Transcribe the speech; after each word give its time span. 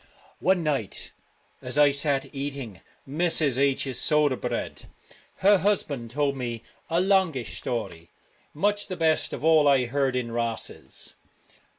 One 0.39 0.63
night 0.63 1.11
as 1.61 1.77
I 1.77 1.91
sat 1.91 2.25
eating 2.33 2.81
Mrs. 3.07 3.59
H 3.59 3.85
's 3.85 3.99
soda 3.99 4.35
bread, 4.35 4.85
her 5.45 5.59
husband 5.59 6.09
told 6.09 6.35
me 6.35 6.63
a 6.89 6.99
longish 6.99 7.55
story, 7.59 8.09
much 8.51 8.87
the 8.87 8.97
best 8.97 9.31
of 9.31 9.43
all 9.43 9.67
I 9.67 9.85
heard 9.85 10.15
in 10.15 10.31
Rosses. 10.31 11.13